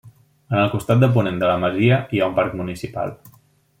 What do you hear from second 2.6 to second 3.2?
Municipal.